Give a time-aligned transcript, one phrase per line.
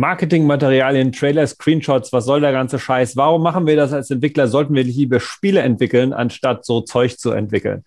[0.00, 3.16] Marketingmaterialien, Trailer, Screenshots, was soll der ganze Scheiß?
[3.16, 4.48] Warum machen wir das als Entwickler?
[4.48, 7.84] Sollten wir lieber Spiele entwickeln, anstatt so Zeug zu entwickeln?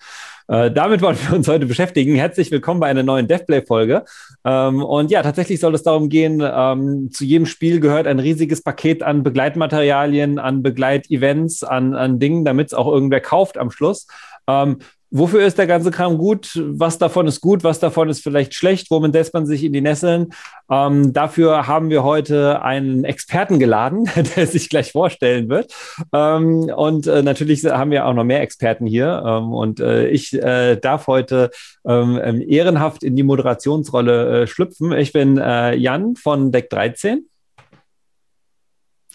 [0.48, 2.14] Äh, damit wollen wir uns heute beschäftigen.
[2.14, 4.06] Herzlich willkommen bei einer neuen DevPlay-Folge.
[4.46, 8.62] Ähm, und ja, tatsächlich soll es darum gehen, ähm, zu jedem Spiel gehört ein riesiges
[8.62, 14.06] Paket an Begleitmaterialien, an Begleitevents, an, an Dingen, damit es auch irgendwer kauft am Schluss.
[14.48, 14.78] Ähm,
[15.14, 16.60] wofür ist der ganze Kram gut?
[16.66, 17.64] Was davon ist gut?
[17.64, 18.90] Was davon ist vielleicht schlecht?
[18.90, 20.34] Womit setzt man sich in die Nesseln?
[20.70, 25.74] Ähm, dafür haben wir heute einen Experten geladen, der sich gleich vorstellen wird.
[26.12, 29.24] Ähm, und äh, natürlich haben wir auch noch mehr Experten hier.
[29.26, 31.52] Ähm, und äh, ich äh, darf heute
[31.88, 34.92] ähm, ähm, ehrenhaft in die Moderationsrolle äh, schlüpfen.
[34.94, 37.30] Ich bin äh, Jan von Deck 13.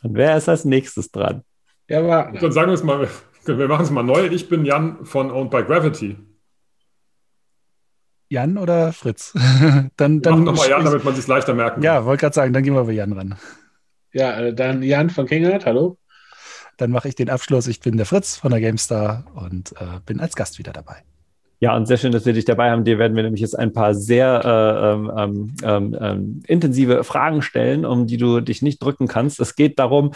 [0.04, 1.42] Und wer ist als nächstes dran?
[1.88, 3.08] Ja, aber dann sagen wir es mal,
[3.56, 4.26] wir machen es mal neu.
[4.26, 6.16] Ich bin Jan von Owned by Gravity.
[8.28, 9.32] Jan oder Fritz?
[9.32, 11.82] dann dann Mach nochmal Jan, damit man sich leichter merken kann.
[11.82, 13.36] Ja, wollte gerade sagen, dann gehen wir bei Jan ran.
[14.12, 15.96] Ja, äh, dann Jan von Kingert, hallo.
[16.76, 17.66] Dann mache ich den Abschluss.
[17.66, 21.02] Ich bin der Fritz von der GameStar und äh, bin als Gast wieder dabei.
[21.60, 22.84] Ja, und sehr schön, dass wir dich dabei haben.
[22.84, 27.84] Dir werden wir nämlich jetzt ein paar sehr äh, ähm, ähm, ähm, intensive Fragen stellen,
[27.84, 29.40] um die du dich nicht drücken kannst.
[29.40, 30.12] Es geht darum,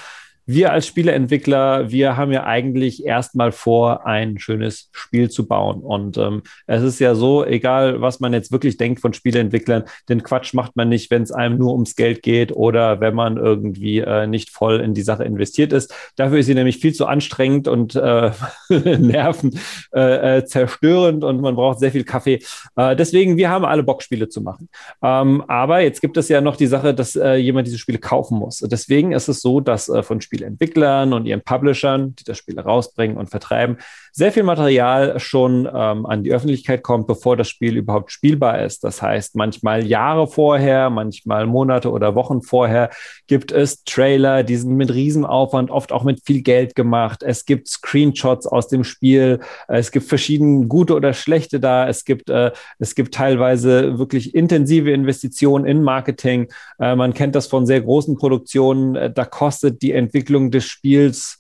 [0.47, 5.81] wir als Spieleentwickler, wir haben ja eigentlich erstmal vor, ein schönes Spiel zu bauen.
[5.81, 10.23] Und ähm, es ist ja so, egal was man jetzt wirklich denkt von Spieleentwicklern, den
[10.23, 14.01] Quatsch macht man nicht, wenn es einem nur ums Geld geht oder wenn man irgendwie
[14.01, 15.95] äh, nicht voll in die Sache investiert ist.
[16.17, 18.31] Dafür ist sie nämlich viel zu anstrengend und äh,
[18.69, 19.59] Nerven
[19.95, 20.63] äh, äh,
[20.93, 22.41] und man braucht sehr viel Kaffee.
[22.77, 24.69] Äh, deswegen, wir haben alle Bock, Spiele zu machen.
[25.03, 28.39] Ähm, aber jetzt gibt es ja noch die Sache, dass äh, jemand diese Spiele kaufen
[28.39, 28.59] muss.
[28.59, 33.19] Deswegen ist es so, dass von Spielen Spieleentwicklern und ihren Publishern, die das Spiel rausbringen
[33.19, 33.77] und vertreiben,
[34.13, 38.85] sehr viel Material schon ähm, an die Öffentlichkeit kommt, bevor das Spiel überhaupt spielbar ist.
[38.85, 42.91] Das heißt, manchmal Jahre vorher, manchmal Monate oder Wochen vorher
[43.27, 47.23] gibt es Trailer, die sind mit Riesenaufwand, oft auch mit viel Geld gemacht.
[47.23, 49.41] Es gibt Screenshots aus dem Spiel.
[49.69, 51.89] Es gibt verschiedene gute oder schlechte da.
[51.89, 56.49] Es gibt, äh, es gibt teilweise wirklich intensive Investitionen in Marketing.
[56.79, 58.95] Äh, man kennt das von sehr großen Produktionen.
[58.95, 61.39] Äh, da kostet die Entwicklung Entwicklung des Spiels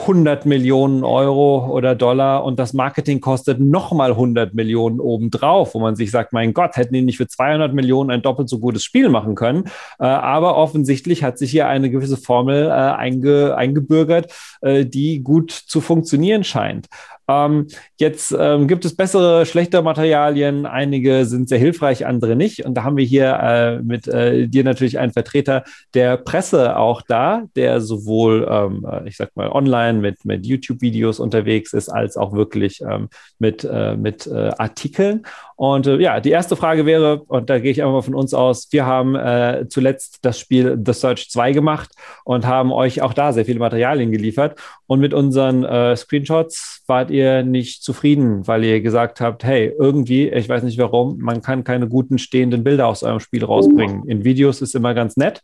[0.00, 5.96] 100 Millionen Euro oder Dollar und das Marketing kostet nochmal 100 Millionen obendrauf, wo man
[5.96, 9.08] sich sagt, mein Gott, hätten die nicht für 200 Millionen ein doppelt so gutes Spiel
[9.08, 9.64] machen können.
[9.98, 15.50] Äh, aber offensichtlich hat sich hier eine gewisse Formel äh, einge, eingebürgert, äh, die gut
[15.50, 16.86] zu funktionieren scheint.
[17.30, 17.66] Ähm,
[17.98, 20.64] jetzt ähm, gibt es bessere, schlechtere Materialien.
[20.64, 22.64] Einige sind sehr hilfreich, andere nicht.
[22.64, 27.80] Und da haben wir hier mit dir natürlich einen Vertreter der Presse auch da, der
[27.80, 32.80] sowohl, ähm, äh, ich sag mal, online mit, mit YouTube-Videos unterwegs ist, als auch wirklich
[32.82, 35.24] ähm, mit, äh, mit äh, Artikeln.
[35.56, 38.34] Und äh, ja, die erste Frage wäre, und da gehe ich einfach mal von uns
[38.34, 41.90] aus, wir haben äh, zuletzt das Spiel The Search 2 gemacht
[42.24, 44.58] und haben euch auch da sehr viele Materialien geliefert.
[44.86, 50.28] Und mit unseren äh, Screenshots wart ihr nicht zufrieden, weil ihr gesagt habt, hey, irgendwie,
[50.28, 54.08] ich weiß nicht warum, man kann keine guten stehenden Bilder aus eurem Spiel rausbringen.
[54.08, 55.42] In Videos ist immer ganz nett,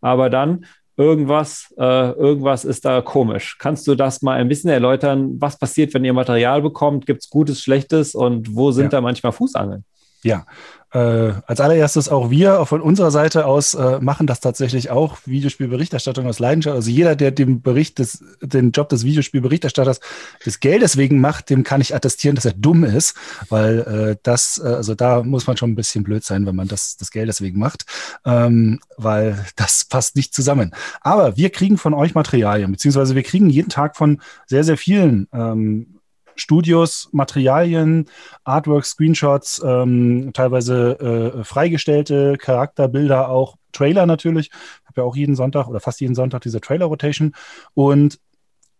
[0.00, 0.64] aber dann
[0.96, 3.56] irgendwas, äh, irgendwas ist da komisch.
[3.58, 5.36] Kannst du das mal ein bisschen erläutern?
[5.38, 7.06] Was passiert, wenn ihr Material bekommt?
[7.06, 8.90] Gibt es Gutes, Schlechtes und wo sind ja.
[8.90, 9.84] da manchmal Fußangeln?
[10.26, 10.44] Ja,
[10.92, 16.26] äh, als allererstes auch wir von unserer Seite aus äh, machen das tatsächlich auch, Videospielberichterstattung
[16.26, 16.74] aus Leidenschaft.
[16.74, 20.00] Also jeder, der den Bericht des, den Job des Videospielberichterstatters
[20.44, 23.14] des Geldes wegen macht, dem kann ich attestieren, dass er dumm ist,
[23.50, 26.66] weil äh, das, äh, also da muss man schon ein bisschen blöd sein, wenn man
[26.66, 27.84] das des Geldes wegen macht,
[28.24, 30.72] ähm, weil das passt nicht zusammen.
[31.02, 35.28] Aber wir kriegen von euch Materialien, beziehungsweise wir kriegen jeden Tag von sehr, sehr vielen
[35.32, 35.95] ähm,
[36.36, 38.06] Studios, Materialien,
[38.44, 44.50] Artwork, Screenshots, ähm, teilweise äh, freigestellte Charakterbilder, auch Trailer natürlich.
[44.52, 47.34] Ich habe ja auch jeden Sonntag oder fast jeden Sonntag diese Trailer-Rotation.
[47.74, 48.18] Und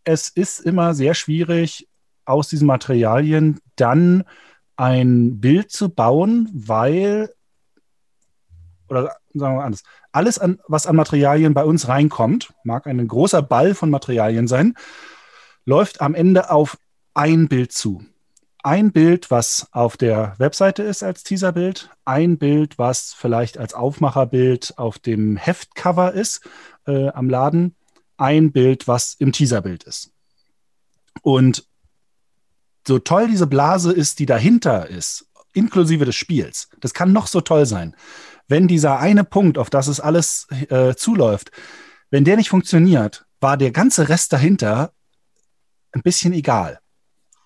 [0.05, 1.89] es ist immer sehr schwierig,
[2.25, 4.25] aus diesen Materialien dann
[4.77, 7.31] ein Bild zu bauen, weil,
[8.89, 13.43] oder sagen wir anders, alles, an, was an Materialien bei uns reinkommt, mag ein großer
[13.43, 14.75] Ball von Materialien sein,
[15.65, 16.79] läuft am Ende auf
[17.17, 18.05] ein Bild zu.
[18.63, 24.75] Ein Bild, was auf der Webseite ist als Teaserbild, ein Bild, was vielleicht als Aufmacherbild
[24.77, 26.47] auf dem Heftcover ist
[26.87, 27.75] äh, am Laden,
[28.19, 30.13] ein Bild, was im Teaserbild ist.
[31.23, 31.67] Und
[32.87, 37.41] so toll diese Blase ist, die dahinter ist, inklusive des Spiels, das kann noch so
[37.41, 37.97] toll sein.
[38.47, 41.51] Wenn dieser eine Punkt, auf das es alles äh, zuläuft,
[42.11, 44.93] wenn der nicht funktioniert, war der ganze Rest dahinter
[45.93, 46.79] ein bisschen egal.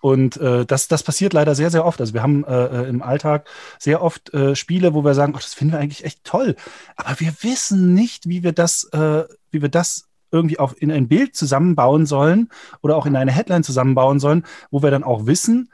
[0.00, 2.00] Und äh, das, das passiert leider sehr, sehr oft.
[2.00, 3.48] Also wir haben äh, äh im Alltag
[3.78, 6.56] sehr oft äh, Spiele, wo wir sagen, oh, das finden wir eigentlich echt toll.
[6.96, 11.08] Aber wir wissen nicht, wie wir das, äh, wie wir das irgendwie auf, in ein
[11.08, 12.48] Bild zusammenbauen sollen
[12.82, 15.70] oder auch in eine Headline zusammenbauen sollen, wo wir dann auch wissen,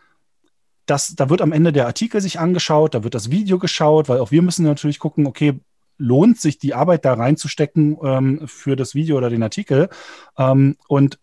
[0.87, 4.21] dass da wird am Ende der Artikel sich angeschaut, da wird das Video geschaut, weil
[4.21, 5.61] auch wir müssen natürlich gucken, okay,
[5.99, 9.89] lohnt sich die Arbeit da reinzustecken ähm, für das Video oder den Artikel.
[10.39, 11.19] Ähm, und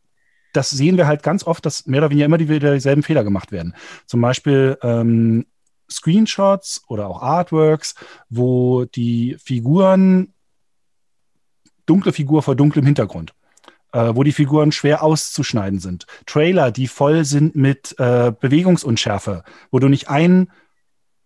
[0.53, 3.51] das sehen wir halt ganz oft, dass mehr oder weniger immer die, dieselben Fehler gemacht
[3.51, 3.75] werden.
[4.05, 5.45] Zum Beispiel ähm,
[5.91, 7.95] Screenshots oder auch Artworks,
[8.29, 10.33] wo die Figuren,
[11.85, 13.33] dunkle Figur vor dunklem Hintergrund,
[13.91, 16.05] äh, wo die Figuren schwer auszuschneiden sind.
[16.25, 20.51] Trailer, die voll sind mit äh, Bewegungsunschärfe, wo du nicht ein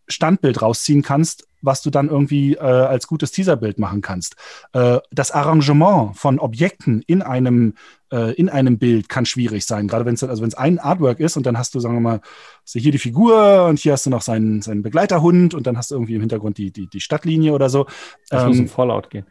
[0.08, 4.36] Standbild rausziehen kannst, was du dann irgendwie äh, als gutes Teaserbild machen kannst.
[4.74, 7.74] Äh, das Arrangement von Objekten in einem,
[8.12, 11.46] äh, in einem Bild kann schwierig sein, gerade wenn es also ein Artwork ist und
[11.46, 12.22] dann hast du, sagen wir mal,
[12.66, 15.96] hier die Figur und hier hast du noch seinen, seinen Begleiterhund und dann hast du
[15.96, 17.86] irgendwie im Hintergrund die, die, die Stadtlinie oder so.
[18.30, 19.26] Das ähm, muss im Fallout gehen.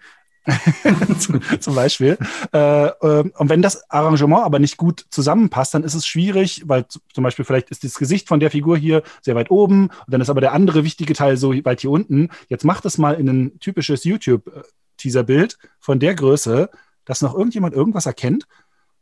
[1.61, 2.17] zum Beispiel.
[2.53, 6.87] Äh, äh, und wenn das Arrangement aber nicht gut zusammenpasst, dann ist es schwierig, weil
[6.89, 10.21] zum Beispiel vielleicht ist das Gesicht von der Figur hier sehr weit oben und dann
[10.21, 12.29] ist aber der andere wichtige Teil so weit hier unten.
[12.49, 16.71] Jetzt macht es mal in ein typisches YouTube-Teaser-Bild von der Größe,
[17.05, 18.47] dass noch irgendjemand irgendwas erkennt.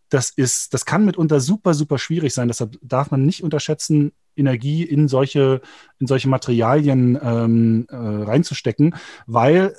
[0.09, 2.49] Das ist, das kann mitunter super, super schwierig sein.
[2.49, 5.61] Deshalb darf man nicht unterschätzen, Energie in solche,
[5.99, 8.97] in solche Materialien ähm, äh, reinzustecken,
[9.27, 9.77] weil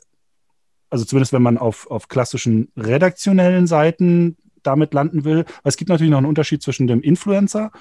[0.90, 5.40] also zumindest wenn man auf, auf klassischen redaktionellen Seiten damit landen will.
[5.40, 7.72] Weil es gibt natürlich noch einen Unterschied zwischen dem Influencer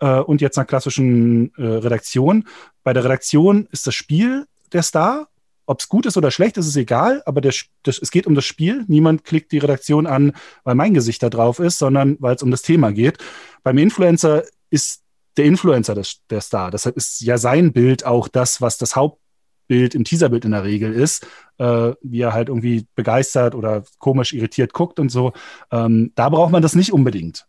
[0.00, 2.44] äh, und jetzt einer klassischen äh, Redaktion.
[2.82, 5.28] Bei der Redaktion ist das Spiel der Star.
[5.70, 8.34] Ob es gut ist oder schlecht, ist es egal, aber der, das, es geht um
[8.34, 8.84] das Spiel.
[8.88, 10.32] Niemand klickt die Redaktion an,
[10.64, 13.18] weil mein Gesicht da drauf ist, sondern weil es um das Thema geht.
[13.62, 15.04] Beim Influencer ist
[15.36, 16.72] der Influencer das, der Star.
[16.72, 19.20] Deshalb ist ja sein Bild auch das, was das Haupt
[19.68, 21.24] Bild im Teaserbild in der Regel ist,
[21.58, 25.34] äh, wie er halt irgendwie begeistert oder komisch irritiert guckt und so.
[25.70, 27.46] Ähm, da braucht man das nicht unbedingt.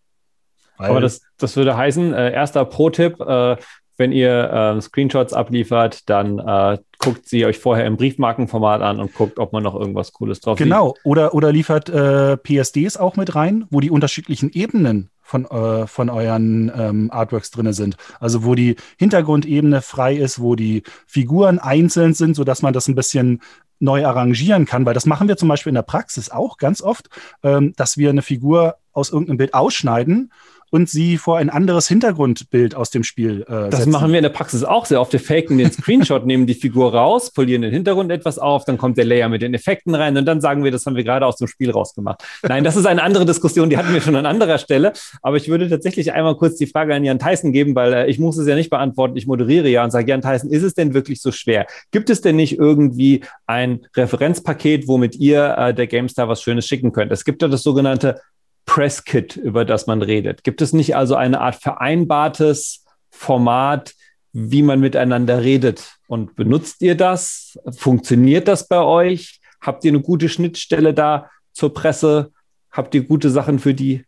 [0.77, 3.57] Aber das, das würde heißen, äh, erster Pro-Tipp, äh,
[3.97, 9.13] wenn ihr äh, Screenshots abliefert, dann äh, guckt sie euch vorher im Briefmarkenformat an und
[9.13, 11.05] guckt, ob man noch irgendwas Cooles drauf Genau, liegt.
[11.05, 16.09] oder, oder liefert äh, PSDs auch mit rein, wo die unterschiedlichen Ebenen von, äh, von
[16.09, 17.95] euren ähm, Artworks drin sind.
[18.19, 22.95] Also wo die Hintergrundebene frei ist, wo die Figuren einzeln sind, sodass man das ein
[22.95, 23.41] bisschen
[23.79, 27.09] neu arrangieren kann, weil das machen wir zum Beispiel in der Praxis auch ganz oft,
[27.43, 30.31] ähm, dass wir eine Figur aus irgendeinem Bild ausschneiden
[30.71, 33.91] und sie vor ein anderes Hintergrundbild aus dem Spiel äh, Das setzen.
[33.91, 35.13] machen wir in der Praxis auch sehr oft.
[35.13, 38.97] Wir faken den Screenshot, nehmen die Figur raus, polieren den Hintergrund etwas auf, dann kommt
[38.97, 41.35] der Layer mit den Effekten rein und dann sagen wir, das haben wir gerade aus
[41.35, 42.23] dem Spiel rausgemacht.
[42.41, 44.93] Nein, das ist eine andere Diskussion, die hatten wir schon an anderer Stelle.
[45.21, 48.17] Aber ich würde tatsächlich einmal kurz die Frage an Jan Tyson geben, weil äh, ich
[48.17, 49.17] muss es ja nicht beantworten.
[49.17, 51.67] Ich moderiere ja und sage, Jan Tyson, ist es denn wirklich so schwer?
[51.91, 56.93] Gibt es denn nicht irgendwie ein Referenzpaket, womit ihr äh, der GameStar was Schönes schicken
[56.93, 57.11] könnt?
[57.11, 58.21] Es gibt ja das sogenannte
[58.65, 60.43] Presskit, über das man redet?
[60.43, 63.93] Gibt es nicht also eine Art vereinbartes Format,
[64.33, 65.97] wie man miteinander redet?
[66.07, 67.59] Und benutzt ihr das?
[67.77, 69.41] Funktioniert das bei euch?
[69.59, 72.31] Habt ihr eine gute Schnittstelle da zur Presse?
[72.71, 74.05] Habt ihr gute Sachen für die?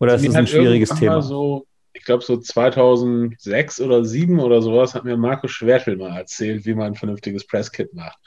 [0.00, 1.22] Oder ist das ein schwieriges Thema?
[1.22, 6.64] So, ich glaube, so 2006 oder 2007 oder sowas hat mir Markus Schwertel mal erzählt,
[6.64, 8.18] wie man ein vernünftiges Presskit macht.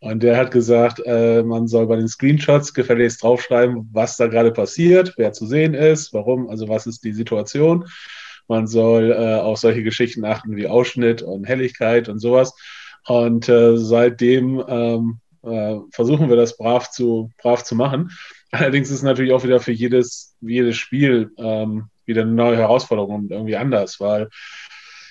[0.00, 4.52] Und der hat gesagt, äh, man soll bei den Screenshots gefälligst draufschreiben, was da gerade
[4.52, 7.86] passiert, wer zu sehen ist, warum, also was ist die Situation.
[8.48, 12.54] Man soll äh, auf solche Geschichten achten wie Ausschnitt und Helligkeit und sowas.
[13.06, 18.10] Und äh, seitdem ähm, äh, versuchen wir das brav zu, brav zu machen.
[18.50, 23.16] Allerdings ist es natürlich auch wieder für jedes, jedes Spiel ähm, wieder eine neue Herausforderung
[23.16, 24.28] und irgendwie anders, weil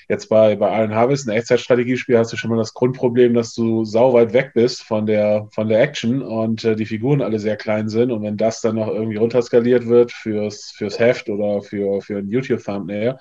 [0.09, 3.85] Jetzt bei, bei Allen Harvest, ein Echtzeitstrategiespiel, hast du schon mal das Grundproblem, dass du
[3.85, 7.57] sau weit weg bist von der, von der Action und äh, die Figuren alle sehr
[7.57, 8.11] klein sind.
[8.11, 12.29] Und wenn das dann noch irgendwie runterskaliert wird fürs, fürs Heft oder für, für ein
[12.29, 13.17] YouTube-Thumbnail,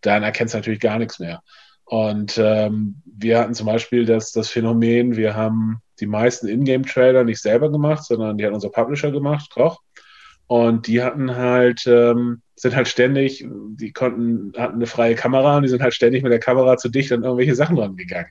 [0.00, 1.42] dann erkennst du natürlich gar nichts mehr.
[1.84, 7.40] Und ähm, wir hatten zum Beispiel das, das Phänomen, wir haben die meisten Ingame-Trailer nicht
[7.40, 9.80] selber gemacht, sondern die hat unser Publisher gemacht, Koch.
[10.48, 15.62] Und die hatten halt, ähm, sind halt ständig, die konnten, hatten eine freie Kamera und
[15.62, 18.30] die sind halt ständig mit der Kamera zu dicht an irgendwelche Sachen rangegangen.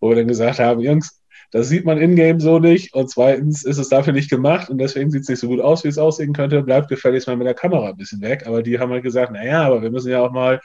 [0.00, 3.78] Wo wir dann gesagt haben, Jungs, das sieht man in-game so nicht und zweitens ist
[3.78, 6.32] es dafür nicht gemacht und deswegen sieht es nicht so gut aus, wie es aussehen
[6.32, 6.62] könnte.
[6.62, 8.46] Bleibt gefälligst mal mit der Kamera ein bisschen weg.
[8.46, 10.60] Aber die haben halt gesagt, naja, aber wir müssen ja auch mal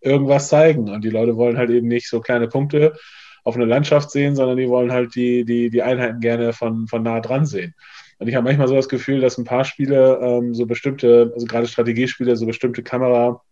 [0.00, 0.90] irgendwas zeigen.
[0.90, 2.92] Und die Leute wollen halt eben nicht so kleine Punkte
[3.42, 7.02] auf eine Landschaft sehen, sondern die wollen halt die, die, die Einheiten gerne von, von
[7.02, 7.74] nah dran sehen.
[8.18, 11.46] Und ich habe manchmal so das Gefühl, dass ein paar Spiele ähm, so bestimmte, also
[11.46, 13.42] gerade Strategiespiele, so bestimmte Kamera,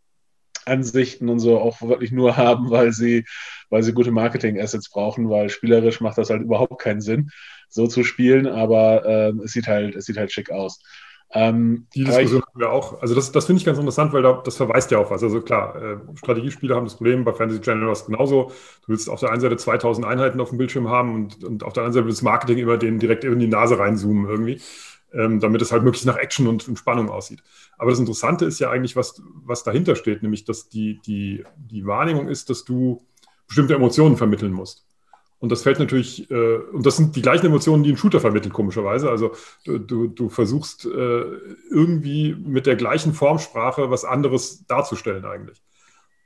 [0.65, 3.25] Ansichten und so auch wirklich nur haben, weil sie,
[3.71, 7.31] weil sie gute Marketing-Assets brauchen, weil spielerisch macht das halt überhaupt keinen Sinn,
[7.69, 10.81] so zu spielen, aber äh, es sieht halt, es sieht halt schick aus.
[11.35, 13.01] Ähm, die Diskussion haben wir auch.
[13.01, 15.23] Also das, das finde ich ganz interessant, weil da, das verweist ja auf was.
[15.23, 18.53] Also klar, äh, Strategiespiele haben das Problem, bei Fantasy Generals genauso.
[18.83, 21.73] Du willst auf der einen Seite 2000 Einheiten auf dem Bildschirm haben und, und auf
[21.73, 24.61] der anderen Seite willst Marketing immer denen direkt in die Nase reinzoomen irgendwie,
[25.15, 27.43] ähm, damit es halt möglichst nach Action und, und, Spannung aussieht.
[27.79, 31.87] Aber das Interessante ist ja eigentlich, was, was dahinter steht, nämlich dass die, die, die
[31.87, 33.03] Wahrnehmung ist, dass du
[33.47, 34.85] bestimmte Emotionen vermitteln musst.
[35.43, 38.55] Und das fällt natürlich, äh, und das sind die gleichen Emotionen, die ein Shooter vermittelt,
[38.55, 39.11] komischerweise.
[39.11, 39.33] Also
[39.65, 41.25] du, du versuchst äh,
[41.69, 45.61] irgendwie mit der gleichen Formsprache was anderes darzustellen eigentlich.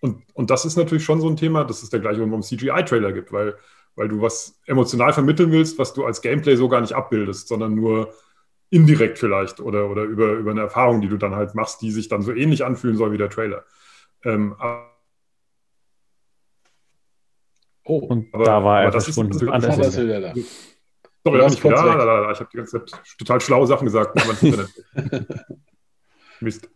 [0.00, 2.48] Und, und das ist natürlich schon so ein Thema, das ist der gleiche, warum es
[2.48, 3.56] CGI-Trailer gibt, weil,
[3.94, 7.74] weil du was emotional vermitteln willst, was du als Gameplay so gar nicht abbildest, sondern
[7.74, 8.12] nur
[8.68, 12.08] indirekt vielleicht oder, oder über, über eine Erfahrung, die du dann halt machst, die sich
[12.08, 13.64] dann so ähnlich anfühlen soll wie der Trailer.
[14.24, 14.56] Ähm,
[17.88, 19.32] Oh, und aber, da war er verschwunden.
[19.32, 20.34] Ist, das ist, ist wieder da.
[21.22, 22.30] Sorry, da da, da.
[22.32, 24.14] Ich habe die ganze Zeit total schlaue Sachen gesagt.
[26.40, 26.68] Mist.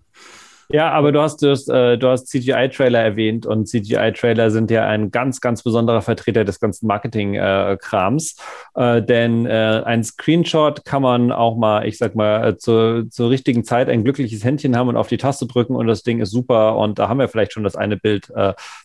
[0.72, 4.86] Ja, aber du hast, du hast, äh, du hast CGI-Trailer erwähnt und CGI-Trailer sind ja
[4.86, 8.36] ein ganz, ganz besonderer Vertreter des ganzen Marketing-Krams.
[8.76, 13.64] Äh, denn äh, ein Screenshot kann man auch mal, ich sag mal, äh, zur, richtigen
[13.64, 16.76] Zeit ein glückliches Händchen haben und auf die Taste drücken und das Ding ist super.
[16.76, 18.32] Und da haben wir vielleicht schon das eine Bild,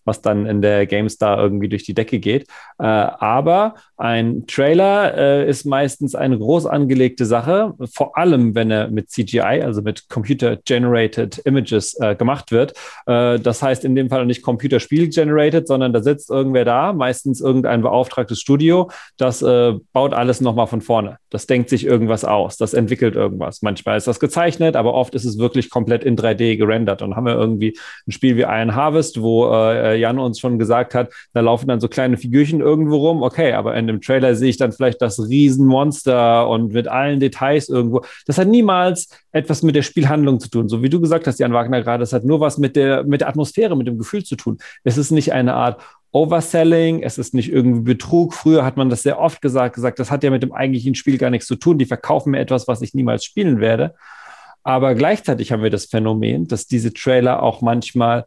[0.03, 2.47] was dann in der GameStar irgendwie durch die Decke geht.
[2.77, 9.61] Aber ein Trailer ist meistens eine groß angelegte Sache, vor allem wenn er mit CGI,
[9.63, 12.73] also mit Computer Generated Images, Images äh, gemacht wird.
[13.05, 17.41] Äh, das heißt in dem Fall nicht Computerspiel generated, sondern da sitzt irgendwer da, meistens
[17.41, 21.17] irgendein beauftragtes Studio, das äh, baut alles nochmal von vorne.
[21.29, 23.61] Das denkt sich irgendwas aus, das entwickelt irgendwas.
[23.61, 27.01] Manchmal ist das gezeichnet, aber oft ist es wirklich komplett in 3D gerendert.
[27.01, 27.77] Und haben wir irgendwie
[28.07, 31.79] ein Spiel wie Iron Harvest, wo äh, Jan uns schon gesagt hat, da laufen dann
[31.79, 33.23] so kleine Figürchen irgendwo rum.
[33.23, 37.69] Okay, aber in dem Trailer sehe ich dann vielleicht das Riesenmonster und mit allen Details
[37.69, 38.01] irgendwo.
[38.25, 40.69] Das hat niemals etwas mit der Spielhandlung zu tun.
[40.69, 43.21] So wie du gesagt hast, Jan Wagner gerade, es hat nur was mit der, mit
[43.21, 44.57] der Atmosphäre, mit dem Gefühl zu tun.
[44.83, 45.81] Es ist nicht eine Art
[46.11, 48.33] Overselling, es ist nicht irgendwie Betrug.
[48.33, 51.17] Früher hat man das sehr oft gesagt, gesagt, das hat ja mit dem eigentlichen Spiel
[51.17, 51.77] gar nichts zu tun.
[51.77, 53.95] Die verkaufen mir etwas, was ich niemals spielen werde.
[54.63, 58.25] Aber gleichzeitig haben wir das Phänomen, dass diese Trailer auch manchmal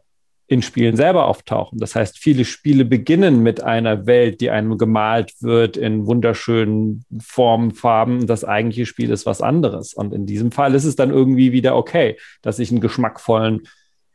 [0.49, 1.77] in Spielen selber auftauchen.
[1.77, 7.71] Das heißt, viele Spiele beginnen mit einer Welt, die einem gemalt wird in wunderschönen Formen,
[7.71, 8.25] Farben.
[8.25, 9.93] Das eigentliche Spiel ist was anderes.
[9.93, 13.67] Und in diesem Fall ist es dann irgendwie wieder okay, dass ich einen geschmackvollen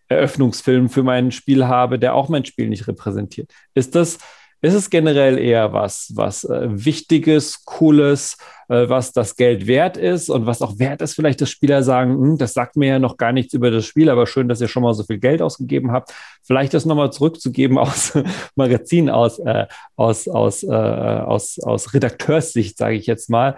[0.09, 3.53] Eröffnungsfilm für mein Spiel habe, der auch mein Spiel nicht repräsentiert.
[3.75, 4.19] Ist das
[4.65, 10.31] ist es generell eher was, was äh, Wichtiges, Cooles, äh, was das Geld wert ist
[10.31, 13.19] und was auch wert ist, vielleicht, dass Spieler sagen, hm, das sagt mir ja noch
[13.19, 15.93] gar nichts über das Spiel, aber schön, dass ihr schon mal so viel Geld ausgegeben
[15.93, 16.15] habt.
[16.43, 18.19] Vielleicht das nochmal zurückzugeben aus
[18.55, 19.67] Magazin, aus, äh,
[19.97, 23.57] aus, aus, äh, aus, aus Redakteurssicht, sage ich jetzt mal.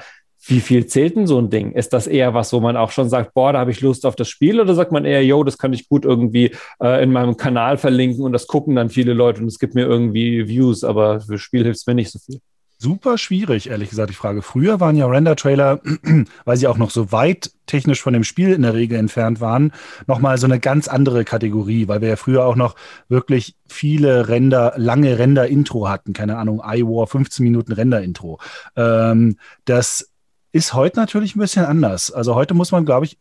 [0.48, 1.72] Wie viel zählt denn so ein Ding?
[1.72, 4.14] Ist das eher was, wo man auch schon sagt, boah, da habe ich Lust auf
[4.14, 4.60] das Spiel?
[4.60, 8.24] Oder sagt man eher, yo, das kann ich gut irgendwie äh, in meinem Kanal verlinken
[8.24, 11.64] und das gucken dann viele Leute und es gibt mir irgendwie Views, aber für Spiel
[11.64, 12.40] hilft es mir nicht so viel?
[12.78, 14.42] Super schwierig, ehrlich gesagt, die Frage.
[14.42, 15.80] Früher waren ja Render-Trailer,
[16.44, 19.72] weil sie auch noch so weit technisch von dem Spiel in der Regel entfernt waren,
[20.06, 22.76] nochmal so eine ganz andere Kategorie, weil wir ja früher auch noch
[23.08, 26.12] wirklich viele Render, lange Render-Intro hatten.
[26.12, 28.38] Keine Ahnung, iWar, 15 Minuten Render-Intro.
[28.76, 30.10] Ähm, das
[30.56, 32.10] ist heute natürlich ein bisschen anders.
[32.10, 33.18] Also heute muss man, glaube ich,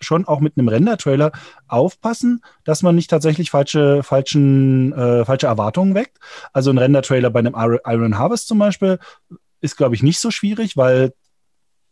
[0.00, 1.32] schon auch mit einem Render-Trailer
[1.66, 6.18] aufpassen, dass man nicht tatsächlich falsche, falschen, äh, falsche Erwartungen weckt.
[6.52, 8.98] Also ein Render-Trailer bei einem Iron Harvest zum Beispiel
[9.62, 11.14] ist, glaube ich, nicht so schwierig, weil,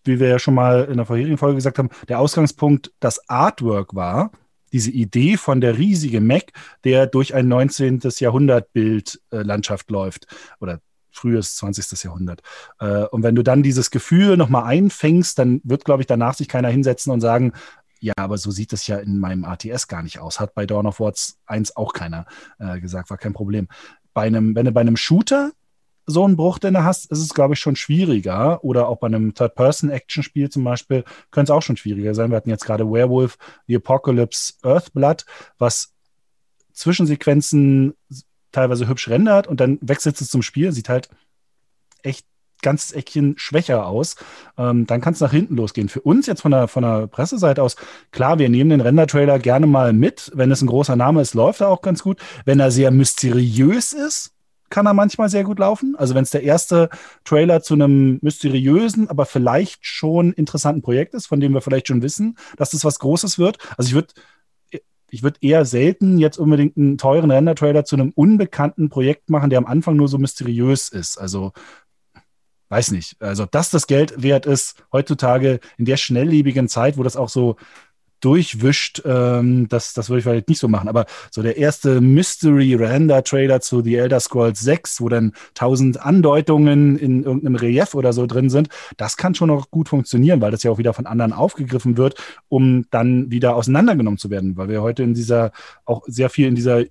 [0.05, 3.95] wie wir ja schon mal in der vorherigen Folge gesagt haben, der Ausgangspunkt das Artwork
[3.95, 4.31] war,
[4.73, 6.53] diese Idee von der riesigen Mac,
[6.85, 8.01] der durch ein 19.
[8.19, 10.27] Jahrhundert-Bild-Landschaft äh, läuft
[10.61, 10.81] oder
[11.13, 12.03] frühes 20.
[12.03, 12.43] Jahrhundert.
[12.81, 16.49] Äh, und wenn du dann dieses Gefühl nochmal einfängst, dann wird, glaube ich, danach sich
[16.49, 17.53] keiner hinsetzen und sagen,
[18.01, 20.41] ja, aber so sieht es ja in meinem ATS gar nicht aus.
[20.41, 21.13] Hat bei Dawn of War
[21.47, 22.27] 1 auch keiner
[22.59, 23.69] äh, gesagt, war kein Problem.
[24.13, 25.53] Bei einem, wenn du bei einem Shooter
[26.07, 28.65] so einen Bruch drin hast, ist es, glaube ich, schon schwieriger.
[28.65, 32.31] Oder auch bei einem Third-Person-Action-Spiel zum Beispiel könnte es auch schon schwieriger sein.
[32.31, 33.39] Wir hatten jetzt gerade Werewolf,
[33.69, 35.25] The Apocalypse, Earthblood,
[35.59, 35.93] was
[36.73, 37.95] Zwischensequenzen
[38.53, 41.09] teilweise hübsch rendert und dann wechselt es zum Spiel, sieht halt
[42.03, 42.27] echt
[42.63, 44.17] ganz Eckchen schwächer aus,
[44.57, 45.89] ähm, dann kann es nach hinten losgehen.
[45.89, 47.77] Für uns jetzt von der, von der Presseseite aus,
[48.13, 50.31] klar, wir nehmen den Render-Trailer gerne mal mit.
[50.35, 52.21] Wenn es ein großer Name ist, läuft er auch ganz gut.
[52.45, 54.31] Wenn er sehr mysteriös ist,
[54.71, 55.95] kann er manchmal sehr gut laufen.
[55.99, 56.89] Also wenn es der erste
[57.25, 62.03] Trailer zu einem mysteriösen, aber vielleicht schon interessanten Projekt ist, von dem wir vielleicht schon
[62.03, 63.59] wissen, dass das was Großes wird.
[63.77, 64.15] Also ich würde
[65.13, 69.59] ich würde eher selten jetzt unbedingt einen teuren Render-Trailer zu einem unbekannten Projekt machen, der
[69.59, 71.19] am Anfang nur so mysteriös ist.
[71.19, 71.53] Also
[72.71, 73.17] weiß nicht.
[73.21, 77.29] Also, ob das das Geld wert ist, heutzutage in der schnelllebigen Zeit, wo das auch
[77.29, 77.57] so
[78.23, 80.89] durchwischt, ähm, das, das würde ich vielleicht nicht so machen.
[80.89, 87.25] Aber so der erste Mystery-Render-Trailer zu The Elder Scrolls 6, wo dann tausend Andeutungen in
[87.25, 90.71] irgendeinem Relief oder so drin sind, das kann schon noch gut funktionieren, weil das ja
[90.71, 92.17] auch wieder von anderen aufgegriffen wird,
[92.49, 95.53] um dann wieder auseinandergenommen zu werden, weil wir heute in dieser,
[95.85, 96.85] auch sehr viel in dieser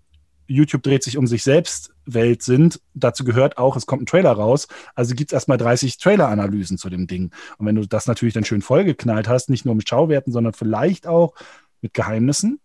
[0.51, 2.81] YouTube dreht sich um sich selbst Welt sind.
[2.93, 4.67] Dazu gehört auch, es kommt ein Trailer raus.
[4.95, 7.31] Also gibt es erstmal 30 Trailer-Analysen zu dem Ding.
[7.57, 11.07] Und wenn du das natürlich dann schön vollgeknallt hast, nicht nur mit Schauwerten, sondern vielleicht
[11.07, 11.33] auch
[11.81, 12.59] mit Geheimnissen,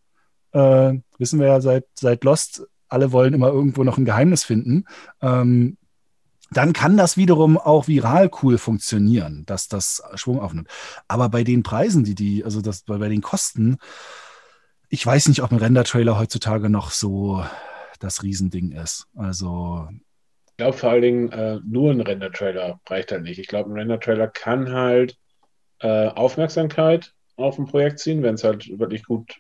[0.53, 4.85] äh, wissen wir ja seit, seit Lost, alle wollen immer irgendwo noch ein Geheimnis finden.
[5.21, 5.77] Ähm,
[6.51, 10.69] dann kann das wiederum auch viral cool funktionieren, dass das Schwung aufnimmt.
[11.09, 13.79] Aber bei den Preisen, die die, also das, bei, bei den Kosten,
[14.89, 17.45] ich weiß nicht, ob ein Render-Trailer heutzutage noch so
[17.99, 19.07] das Riesending ist.
[19.17, 19.89] Also.
[20.47, 23.39] Ich glaube vor allen Dingen, äh, nur ein Render-Trailer reicht halt nicht.
[23.39, 25.19] Ich glaube, ein Render-Trailer kann halt
[25.81, 29.35] äh, Aufmerksamkeit auf ein Projekt ziehen, wenn es halt wirklich gut,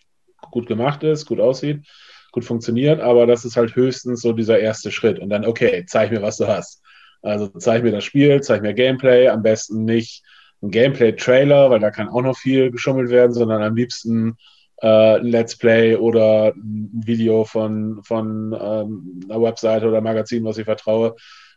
[0.51, 1.87] gut gemacht ist, gut aussieht,
[2.33, 5.19] gut funktioniert, aber das ist halt höchstens so dieser erste Schritt.
[5.19, 6.83] Und dann, okay, zeig mir, was du hast.
[7.23, 10.23] Also zeig mir das Spiel, zeig mir Gameplay, am besten nicht
[10.63, 14.37] ein Gameplay-Trailer, weil da kann auch noch viel geschummelt werden, sondern am liebsten
[14.79, 20.59] äh, ein Let's Play oder ein Video von, von ähm, einer Webseite oder Magazin, was
[20.59, 21.15] ich vertraue,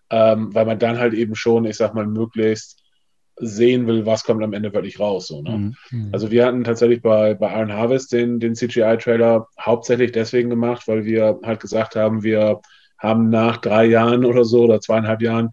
[0.10, 2.80] ähm, weil man dann halt eben schon, ich sag mal, möglichst
[3.42, 5.28] sehen will, was kommt am Ende wirklich raus.
[5.28, 5.58] So, ne?
[5.58, 5.76] Mhm.
[5.92, 6.10] mhm.
[6.12, 11.06] Also wir hatten tatsächlich bei, bei Iron Harvest den, den CGI-Trailer hauptsächlich deswegen gemacht, weil
[11.06, 12.60] wir halt gesagt haben, wir
[12.98, 15.52] haben nach drei Jahren oder so oder zweieinhalb Jahren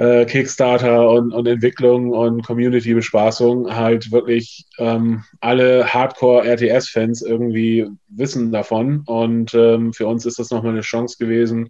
[0.00, 9.02] äh, Kickstarter und, und Entwicklung und Community-Bespaßung halt wirklich ähm, alle Hardcore-RTS-Fans irgendwie wissen davon.
[9.04, 11.68] Und ähm, für uns ist das nochmal eine Chance gewesen,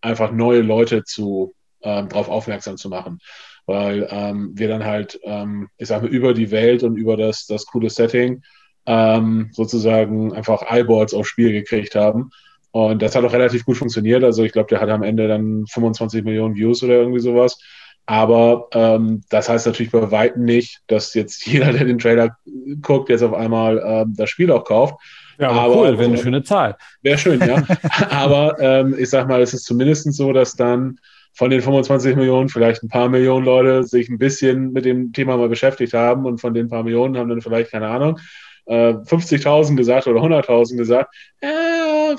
[0.00, 1.52] einfach neue Leute zu,
[1.82, 3.18] ähm, darauf aufmerksam zu machen.
[3.66, 7.46] Weil ähm, wir dann halt, ähm, ich sag mal, über die Welt und über das,
[7.46, 8.42] das coole Setting
[8.86, 12.30] ähm, sozusagen einfach Eyeballs aufs Spiel gekriegt haben
[12.74, 14.24] und das hat auch relativ gut funktioniert.
[14.24, 17.56] Also ich glaube, der hatte am Ende dann 25 Millionen Views oder irgendwie sowas.
[18.04, 22.36] Aber ähm, das heißt natürlich bei weitem nicht, dass jetzt jeder, der den Trailer
[22.82, 24.96] guckt, jetzt auf einmal ähm, das Spiel auch kauft.
[25.38, 26.76] Ja, aber, aber cool, wäre eine schöne Zahl.
[27.02, 27.62] Wäre schön, ja.
[28.10, 30.98] aber ähm, ich sag mal, es ist zumindest so, dass dann
[31.32, 35.36] von den 25 Millionen vielleicht ein paar Millionen Leute sich ein bisschen mit dem Thema
[35.36, 38.18] mal beschäftigt haben und von den paar Millionen haben dann vielleicht, keine Ahnung,
[38.66, 41.46] 50.000 äh, gesagt oder 100.000 gesagt, äh,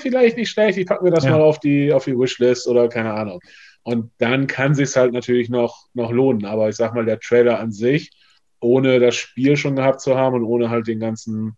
[0.00, 1.32] vielleicht nicht schlecht, ich packe mir das ja.
[1.32, 3.40] mal auf die, auf die Wishlist oder keine Ahnung.
[3.82, 6.44] Und dann kann sich halt natürlich noch, noch lohnen.
[6.44, 8.10] Aber ich sag mal, der Trailer an sich,
[8.60, 11.56] ohne das Spiel schon gehabt zu haben und ohne halt den ganzen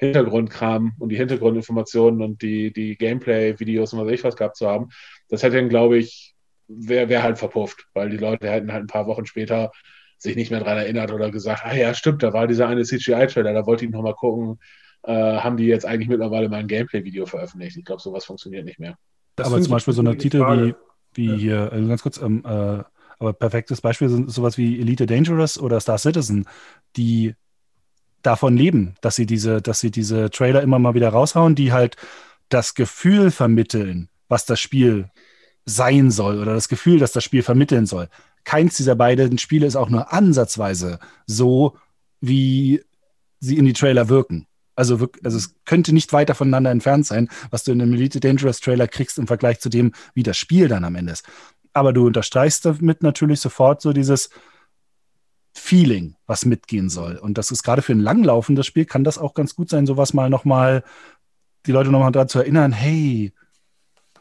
[0.00, 4.88] Hintergrundkram und die Hintergrundinformationen und die, die Gameplay-Videos und was ich was gehabt zu haben,
[5.28, 6.34] das hätte dann, glaube ich,
[6.68, 9.72] wäre wär halt verpufft, weil die Leute hätten halt ein paar Wochen später
[10.16, 13.52] sich nicht mehr daran erinnert oder gesagt, ah ja, stimmt, da war dieser eine CGI-Trailer,
[13.52, 14.58] da wollte ich noch mal gucken,
[15.02, 17.76] äh, haben die jetzt eigentlich mittlerweile mal ein Gameplay-Video veröffentlicht.
[17.76, 18.96] Ich glaube, sowas funktioniert nicht mehr.
[19.36, 20.74] Das aber zum Beispiel so eine Titel wie,
[21.14, 21.36] wie ja.
[21.36, 22.82] hier, also ganz kurz, ähm, äh,
[23.18, 26.46] aber perfektes Beispiel sind sowas wie Elite Dangerous oder Star Citizen,
[26.96, 27.34] die
[28.22, 31.96] davon leben, dass sie diese, dass sie diese Trailer immer mal wieder raushauen, die halt
[32.48, 35.10] das Gefühl vermitteln, was das Spiel
[35.64, 38.08] sein soll oder das Gefühl, dass das Spiel vermitteln soll
[38.44, 41.76] keins dieser beiden Spiele ist auch nur ansatzweise so,
[42.20, 42.82] wie
[43.38, 44.46] sie in die Trailer wirken.
[44.80, 48.60] Also, also es könnte nicht weiter voneinander entfernt sein, was du in einem Elite Dangerous
[48.60, 51.26] Trailer kriegst im Vergleich zu dem, wie das Spiel dann am Ende ist.
[51.74, 54.30] Aber du unterstreichst damit natürlich sofort so dieses
[55.54, 57.16] Feeling, was mitgehen soll.
[57.16, 60.14] Und das ist gerade für ein langlaufendes Spiel, kann das auch ganz gut sein, sowas
[60.14, 60.82] mal nochmal,
[61.66, 63.34] die Leute nochmal daran zu erinnern, hey,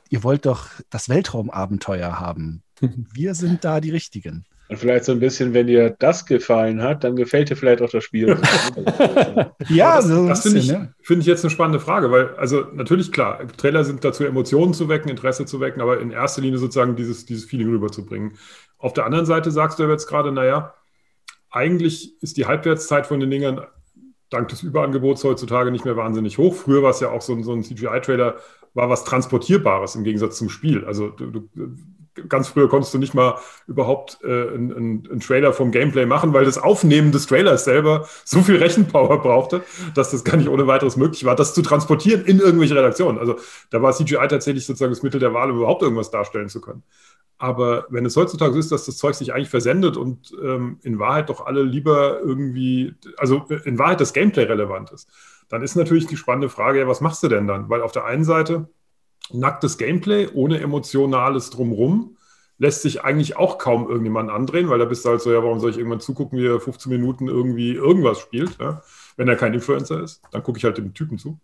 [0.10, 2.64] ihr wollt doch das Weltraumabenteuer haben.
[2.82, 4.46] Wir sind da die Richtigen.
[4.70, 7.90] Und vielleicht so ein bisschen, wenn dir das gefallen hat, dann gefällt dir vielleicht auch
[7.90, 8.28] das Spiel.
[9.70, 10.88] ja, das, so das finde ich, ja.
[11.02, 14.88] find ich jetzt eine spannende Frage, weil, also natürlich klar, Trailer sind dazu, Emotionen zu
[14.88, 18.34] wecken, Interesse zu wecken, aber in erster Linie sozusagen dieses, dieses Feeling rüberzubringen.
[18.78, 20.76] Auf der anderen Seite sagst du jetzt gerade, naja,
[21.50, 23.66] eigentlich ist die Halbwertszeit von den Dingern
[24.30, 26.54] dank des Überangebots heutzutage nicht mehr wahnsinnig hoch.
[26.54, 28.36] Früher war es ja auch so, so ein CGI-Trailer,
[28.76, 30.86] war was Transportierbares im Gegensatz zum Spiel.
[30.86, 31.50] Also du, du
[32.28, 33.36] ganz früher konntest du nicht mal
[33.68, 38.42] überhaupt äh, einen, einen Trailer vom Gameplay machen, weil das Aufnehmen des Trailers selber so
[38.42, 39.64] viel Rechenpower brauchte,
[39.96, 43.20] dass das gar nicht ohne weiteres möglich war, das zu transportieren in irgendwelche Redaktionen.
[43.20, 43.38] Also
[43.70, 46.84] da war CGI tatsächlich sozusagen das Mittel der Wahl, um überhaupt irgendwas darstellen zu können.
[47.38, 51.00] Aber wenn es heutzutage so ist, dass das Zeug sich eigentlich versendet und ähm, in
[51.00, 55.10] Wahrheit doch alle lieber irgendwie, also in Wahrheit das Gameplay relevant ist,
[55.48, 57.70] dann ist natürlich die spannende Frage, ja, was machst du denn dann?
[57.70, 58.68] Weil auf der einen Seite
[59.34, 62.18] nacktes Gameplay ohne emotionales Drumrum
[62.58, 65.60] lässt sich eigentlich auch kaum irgendjemand andrehen, weil da bist du halt so, ja, warum
[65.60, 68.82] soll ich irgendwann zugucken, wie er 15 Minuten irgendwie irgendwas spielt, ja?
[69.16, 71.40] wenn er kein Influencer ist, dann gucke ich halt dem Typen zu.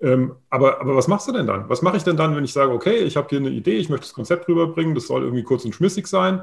[0.00, 1.68] Ähm, aber, aber was machst du denn dann?
[1.68, 3.88] Was mache ich denn dann, wenn ich sage, okay, ich habe hier eine Idee, ich
[3.90, 6.42] möchte das Konzept rüberbringen, das soll irgendwie kurz und schmissig sein.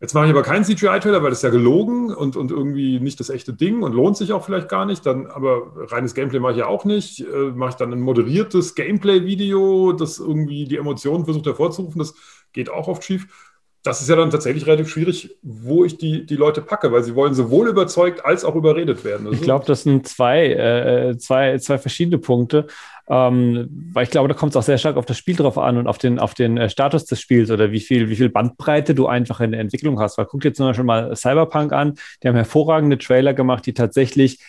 [0.00, 3.20] Jetzt mache ich aber keinen CGI-Trailer, weil das ist ja gelogen und, und irgendwie nicht
[3.20, 5.04] das echte Ding und lohnt sich auch vielleicht gar nicht.
[5.04, 7.20] Dann, aber reines Gameplay mache ich ja auch nicht.
[7.20, 11.98] Äh, mache ich dann ein moderiertes Gameplay-Video, das irgendwie die Emotionen versucht hervorzurufen.
[11.98, 12.14] Das
[12.54, 13.49] geht auch oft schief
[13.82, 17.14] das ist ja dann tatsächlich relativ schwierig, wo ich die, die Leute packe, weil sie
[17.14, 19.26] wollen sowohl überzeugt als auch überredet werden.
[19.26, 22.66] Also ich glaube, das sind zwei, äh, zwei, zwei verschiedene Punkte,
[23.08, 25.78] ähm, weil ich glaube, da kommt es auch sehr stark auf das Spiel drauf an
[25.78, 28.94] und auf den, auf den äh, Status des Spiels oder wie viel, wie viel Bandbreite
[28.94, 30.18] du einfach in der Entwicklung hast.
[30.18, 34.40] Weil guck dir zum Beispiel mal Cyberpunk an, die haben hervorragende Trailer gemacht, die tatsächlich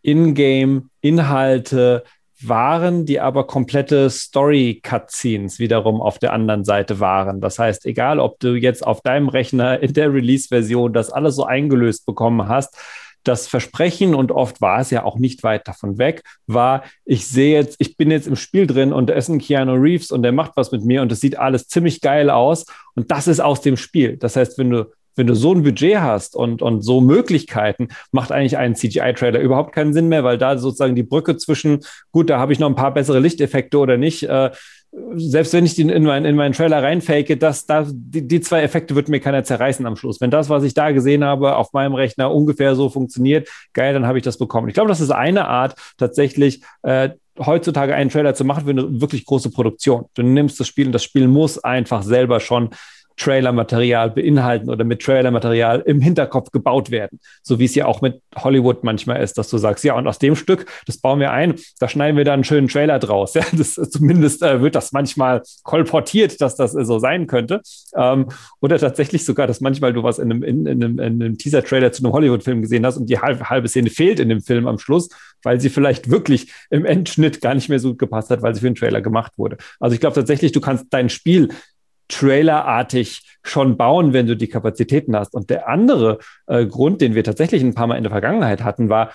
[0.00, 2.04] in-game Inhalte
[2.42, 7.40] waren, die aber komplette Story-Cutscenes wiederum auf der anderen Seite waren.
[7.40, 11.44] Das heißt, egal ob du jetzt auf deinem Rechner in der Release-Version das alles so
[11.44, 12.76] eingelöst bekommen hast,
[13.24, 17.54] das Versprechen, und oft war es ja auch nicht weit davon weg, war, ich sehe
[17.54, 20.32] jetzt, ich bin jetzt im Spiel drin und da ist ein Keanu Reeves und der
[20.32, 23.60] macht was mit mir und es sieht alles ziemlich geil aus und das ist aus
[23.60, 24.16] dem Spiel.
[24.16, 24.86] Das heißt, wenn du
[25.18, 29.74] wenn du so ein Budget hast und, und so Möglichkeiten, macht eigentlich ein CGI-Trailer überhaupt
[29.74, 31.80] keinen Sinn mehr, weil da sozusagen die Brücke zwischen,
[32.12, 34.50] gut, da habe ich noch ein paar bessere Lichteffekte oder nicht, äh,
[35.16, 38.62] selbst wenn ich den in, mein, in meinen Trailer reinfake, das, das, die, die zwei
[38.62, 40.20] Effekte wird mir keiner zerreißen am Schluss.
[40.20, 44.06] Wenn das, was ich da gesehen habe, auf meinem Rechner ungefähr so funktioniert, geil, dann
[44.06, 44.68] habe ich das bekommen.
[44.68, 49.00] Ich glaube, das ist eine Art, tatsächlich äh, heutzutage einen Trailer zu machen für eine
[49.00, 50.06] wirklich große Produktion.
[50.14, 52.70] Du nimmst das Spiel und das Spiel muss einfach selber schon
[53.18, 57.20] Trailer-Material beinhalten oder mit Trailer-Material im Hinterkopf gebaut werden.
[57.42, 60.18] So wie es ja auch mit Hollywood manchmal ist, dass du sagst, ja, und aus
[60.18, 63.34] dem Stück, das bauen wir ein, da schneiden wir dann einen schönen Trailer draus.
[63.38, 67.60] Ja, das, zumindest äh, wird das manchmal kolportiert, dass das äh, so sein könnte.
[67.94, 71.38] Ähm, oder tatsächlich sogar, dass manchmal du was in einem, in, in einem, in einem
[71.38, 74.66] Teaser-Trailer zu einem Hollywood-Film gesehen hast und die halbe, halbe Szene fehlt in dem Film
[74.66, 75.08] am Schluss,
[75.44, 78.60] weil sie vielleicht wirklich im Endschnitt gar nicht mehr so gut gepasst hat, weil sie
[78.60, 79.56] für einen Trailer gemacht wurde.
[79.78, 81.50] Also ich glaube tatsächlich, du kannst dein Spiel
[82.08, 85.34] trailerartig schon bauen, wenn du die Kapazitäten hast.
[85.34, 88.88] Und der andere äh, Grund, den wir tatsächlich ein paar Mal in der Vergangenheit hatten,
[88.88, 89.12] war,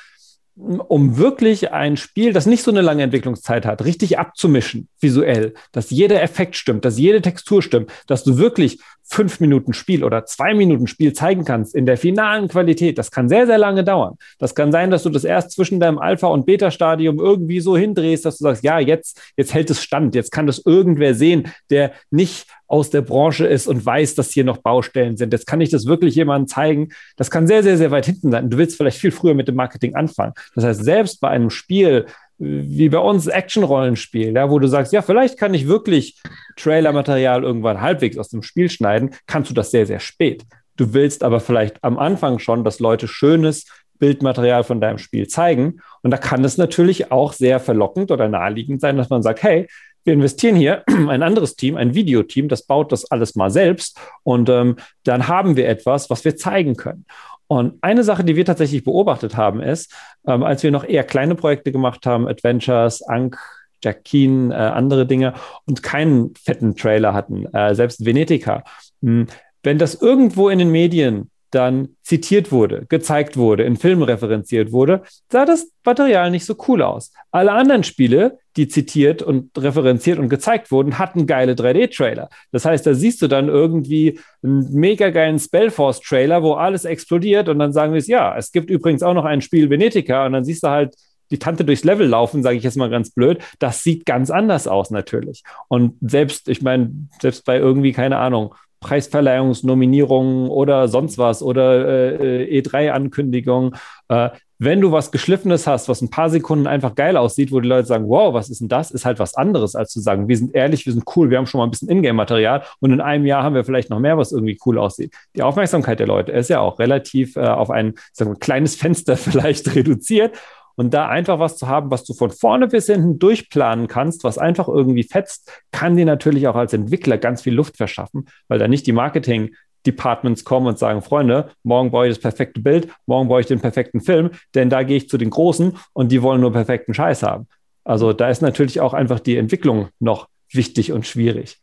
[0.56, 5.90] um wirklich ein Spiel, das nicht so eine lange Entwicklungszeit hat, richtig abzumischen, visuell, dass
[5.90, 10.54] jeder Effekt stimmt, dass jede Textur stimmt, dass du wirklich fünf Minuten Spiel oder zwei
[10.54, 14.16] Minuten Spiel zeigen kannst in der finalen Qualität, das kann sehr, sehr lange dauern.
[14.38, 18.24] Das kann sein, dass du das erst zwischen deinem Alpha- und Beta-Stadium irgendwie so hindrehst,
[18.26, 21.94] dass du sagst, ja, jetzt, jetzt hält es stand, jetzt kann das irgendwer sehen, der
[22.12, 25.32] nicht aus der Branche ist und weiß, dass hier noch Baustellen sind.
[25.32, 26.90] Jetzt kann ich das wirklich jemandem zeigen.
[27.18, 28.50] Das kann sehr, sehr, sehr weit hinten sein.
[28.50, 30.34] Du willst vielleicht viel früher mit dem Marketing anfangen.
[30.56, 32.08] Das heißt, selbst bei einem Spiel,
[32.40, 36.20] wie bei uns Action-Rollenspiel, ja, wo du sagst, ja, vielleicht kann ich wirklich
[36.56, 40.42] Trailer-Material irgendwann halbwegs aus dem Spiel schneiden, kannst du das sehr, sehr spät.
[40.76, 43.68] Du willst aber vielleicht am Anfang schon, dass Leute schönes
[44.00, 45.80] Bildmaterial von deinem Spiel zeigen.
[46.02, 49.68] Und da kann es natürlich auch sehr verlockend oder naheliegend sein, dass man sagt, hey,
[50.04, 54.50] wir investieren hier ein anderes Team, ein Videoteam, das baut das alles mal selbst und
[54.50, 57.06] ähm, dann haben wir etwas, was wir zeigen können.
[57.48, 59.94] Und eine Sache, die wir tatsächlich beobachtet haben, ist,
[60.26, 63.38] ähm, als wir noch eher kleine Projekte gemacht haben, Adventures, Ankh,
[63.84, 65.34] Jack Keen, äh, andere Dinge
[65.66, 68.64] und keinen fetten Trailer hatten, äh, selbst Venetica.
[69.02, 69.28] Hm,
[69.62, 75.04] wenn das irgendwo in den Medien dann zitiert wurde, gezeigt wurde, in Filmen referenziert wurde,
[75.30, 77.12] sah das Material nicht so cool aus.
[77.32, 82.30] Alle anderen Spiele, die zitiert und referenziert und gezeigt wurden, hatten geile 3D-Trailer.
[82.52, 87.60] Das heißt, da siehst du dann irgendwie einen mega geilen Spellforce-Trailer, wo alles explodiert und
[87.60, 90.46] dann sagen wir es, ja, es gibt übrigens auch noch ein Spiel Venetica und dann
[90.46, 90.96] siehst du halt
[91.32, 94.68] die Tante durchs Level laufen, sage ich jetzt mal ganz blöd, das sieht ganz anders
[94.68, 95.44] aus natürlich.
[95.68, 102.62] Und selbst, ich meine, selbst bei irgendwie, keine Ahnung, Preisverleihungsnominierungen oder sonst was oder äh,
[102.62, 103.76] E3-Ankündigungen.
[104.10, 107.68] Äh, wenn du was Geschliffenes hast, was ein paar Sekunden einfach geil aussieht, wo die
[107.68, 110.38] Leute sagen, wow, was ist denn das, ist halt was anderes, als zu sagen, wir
[110.38, 113.26] sind ehrlich, wir sind cool, wir haben schon mal ein bisschen Ingame-Material und in einem
[113.26, 115.14] Jahr haben wir vielleicht noch mehr, was irgendwie cool aussieht.
[115.36, 119.18] Die Aufmerksamkeit der Leute ist ja auch relativ äh, auf ein sagen wir, kleines Fenster
[119.18, 120.38] vielleicht reduziert.
[120.76, 124.38] Und da einfach was zu haben, was du von vorne bis hinten durchplanen kannst, was
[124.38, 128.68] einfach irgendwie fetzt, kann dir natürlich auch als Entwickler ganz viel Luft verschaffen, weil da
[128.68, 129.56] nicht die Marketing
[129.86, 133.60] Departments kommen und sagen, Freunde, morgen brauche ich das perfekte Bild, morgen brauche ich den
[133.60, 137.24] perfekten Film, denn da gehe ich zu den Großen und die wollen nur perfekten Scheiß
[137.24, 137.48] haben.
[137.84, 141.60] Also da ist natürlich auch einfach die Entwicklung noch wichtig und schwierig.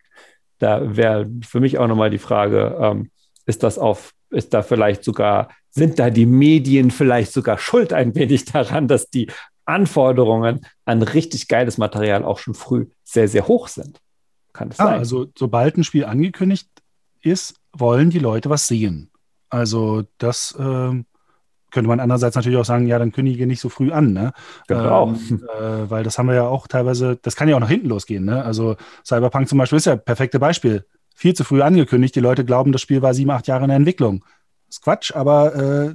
[0.59, 3.11] Da wäre für mich auch nochmal die Frage, ähm,
[3.47, 8.15] ist das auf, ist da vielleicht sogar, sind da die Medien vielleicht sogar schuld ein
[8.15, 9.31] wenig daran, dass die
[9.65, 14.01] Anforderungen an richtig geiles Material auch schon früh sehr, sehr hoch sind?
[14.53, 14.99] Kann das ah, sein?
[14.99, 16.69] Also sobald ein Spiel angekündigt
[17.23, 19.11] ist, wollen die Leute was sehen.
[19.49, 21.03] Also das äh,
[21.71, 24.33] könnte man andererseits natürlich auch sagen, ja, dann kündige nicht so früh an, ne?
[24.67, 25.09] Genau.
[25.09, 27.89] Ähm, äh, weil das haben wir ja auch teilweise, das kann ja auch nach hinten
[27.89, 28.45] losgehen, ne?
[28.45, 30.85] Also Cyberpunk zum Beispiel ist ja ein perfektes Beispiel.
[31.15, 33.77] Viel zu früh angekündigt, die Leute glauben, das Spiel war sieben, acht Jahre in der
[33.77, 34.25] Entwicklung.
[34.71, 35.95] Ist Quatsch, aber äh,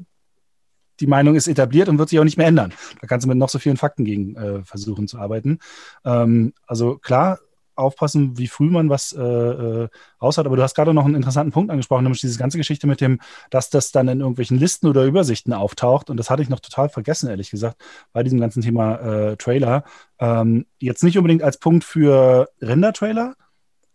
[0.99, 2.73] die Meinung ist etabliert und wird sich auch nicht mehr ändern.
[3.01, 5.59] Da kannst du mit noch so vielen Fakten gegen äh, versuchen zu arbeiten.
[6.05, 7.39] Ähm, also klar,
[7.75, 9.87] aufpassen, wie früh man was äh, äh,
[10.21, 10.45] raus hat.
[10.45, 13.19] Aber du hast gerade noch einen interessanten Punkt angesprochen, nämlich diese ganze Geschichte mit dem,
[13.49, 16.09] dass das dann in irgendwelchen Listen oder Übersichten auftaucht.
[16.09, 17.81] Und das hatte ich noch total vergessen, ehrlich gesagt,
[18.13, 19.83] bei diesem ganzen Thema äh, Trailer.
[20.19, 23.35] Ähm, jetzt nicht unbedingt als Punkt für Render-Trailer,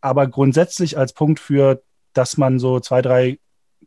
[0.00, 3.38] aber grundsätzlich als Punkt für, dass man so zwei, drei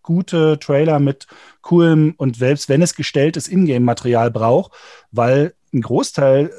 [0.04, 1.28] gute Trailer mit
[1.62, 4.74] coolem und selbst wenn es gestelltes Ingame-Material braucht,
[5.12, 6.52] weil ein Großteil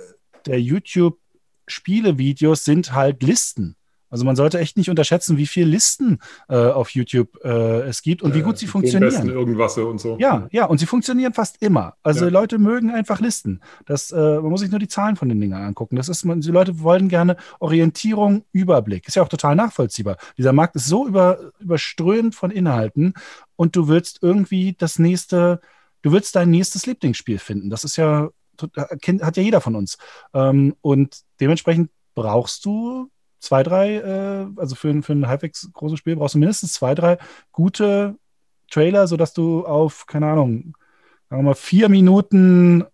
[0.46, 1.18] der YouTube
[1.66, 3.76] Spielevideos sind halt Listen.
[4.14, 8.22] Also man sollte echt nicht unterschätzen, wie viele Listen äh, auf YouTube äh, es gibt
[8.22, 9.28] und äh, wie gut sie funktionieren.
[9.28, 10.16] irgendwas und so.
[10.20, 11.96] Ja, ja, und sie funktionieren fast immer.
[12.04, 12.28] Also.
[12.28, 13.60] Leute mögen einfach Listen.
[13.86, 15.96] Das, äh, man muss sich nur die Zahlen von den Dingern angucken.
[15.96, 19.08] Das ist, man, die Leute wollen gerne Orientierung, Überblick.
[19.08, 20.16] Ist ja auch total nachvollziehbar.
[20.38, 23.14] Dieser Markt ist so über, überströmt von Inhalten
[23.56, 25.60] und du willst irgendwie das nächste,
[26.02, 27.68] du willst dein nächstes Lieblingsspiel finden.
[27.68, 28.28] Das ist ja
[28.78, 29.98] hat ja jeder von uns.
[30.32, 33.10] Ähm, und dementsprechend brauchst du
[33.44, 37.18] zwei, drei, äh, also für, für ein halbwegs großes Spiel brauchst du mindestens zwei, drei
[37.52, 38.16] gute
[38.70, 40.76] Trailer, sodass du auf, keine Ahnung,
[41.28, 42.84] sagen wir mal, vier Minuten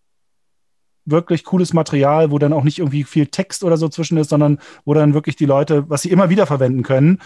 [1.05, 4.59] wirklich cooles Material, wo dann auch nicht irgendwie viel Text oder so zwischen ist, sondern
[4.85, 7.21] wo dann wirklich die Leute, was sie immer wieder verwenden können,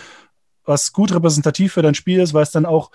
[0.64, 2.90] was gut repräsentativ für dein Spiel ist, weil es dann auch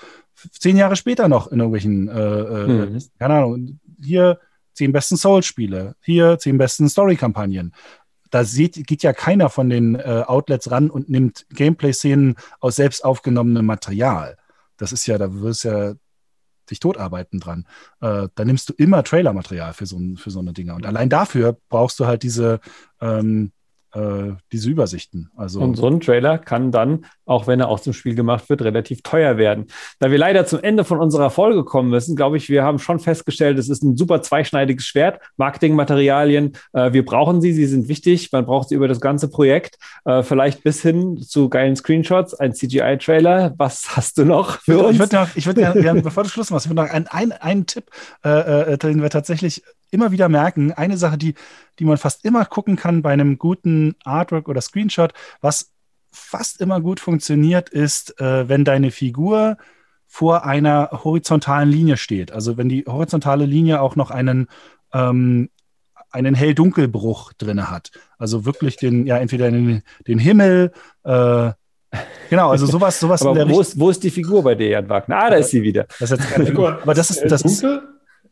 [0.51, 3.03] zehn Jahre später noch in irgendwelchen, äh, äh mhm.
[3.19, 4.39] keine Ahnung, hier
[4.73, 7.73] zehn besten Souls-Spiele, hier zehn besten Story-Kampagnen.
[8.29, 13.03] Da sieht, geht ja keiner von den äh, Outlets ran und nimmt Gameplay-Szenen aus selbst
[13.03, 14.37] aufgenommenem Material.
[14.77, 15.93] Das ist ja, da wirst du ja
[16.69, 17.65] dich totarbeiten dran.
[18.01, 20.75] Äh, da nimmst du immer Trailer-Material für so, für so eine Dinge.
[20.75, 22.59] Und allein dafür brauchst du halt diese,
[23.01, 23.51] ähm,
[23.93, 25.29] äh, diese Übersichten.
[25.35, 28.61] Also und so ein Trailer kann dann, auch wenn er aus dem Spiel gemacht wird,
[28.61, 29.67] relativ teuer werden.
[29.99, 32.99] Da wir leider zum Ende von unserer Folge kommen müssen, glaube ich, wir haben schon
[32.99, 35.19] festgestellt, es ist ein super zweischneidiges Schwert.
[35.37, 38.31] Marketingmaterialien, äh, wir brauchen sie, sie sind wichtig.
[38.31, 42.53] Man braucht sie über das ganze Projekt, äh, vielleicht bis hin zu geilen Screenshots, ein
[42.53, 43.53] CGI-Trailer.
[43.57, 44.93] Was hast du noch für uns?
[44.93, 47.65] Ich würde noch, ich würde bevor du Schluss machst, ich würde noch einen, einen, einen
[47.65, 47.85] Tipp,
[48.23, 51.35] äh, äh, den wir tatsächlich immer wieder merken, eine Sache, die,
[51.79, 55.71] die man fast immer gucken kann bei einem guten Artwork oder Screenshot, was
[56.11, 59.57] fast immer gut funktioniert, ist, äh, wenn deine Figur
[60.07, 62.31] vor einer horizontalen Linie steht.
[62.31, 64.47] Also wenn die horizontale Linie auch noch einen,
[64.91, 65.49] ähm,
[66.09, 67.91] einen Hell-Dunkel-Bruch drin hat.
[68.17, 70.71] Also wirklich den, ja, entweder den, den Himmel,
[71.03, 71.51] äh,
[72.29, 73.23] Genau, also sowas, sowas.
[73.23, 75.17] Aber wo ist, wo ist die Figur bei dir, Jan Wagner?
[75.17, 75.85] Ah, da ist sie wieder.
[75.99, 76.79] Das ist jetzt keine Figur.
[76.81, 77.65] Aber das ist, das ist,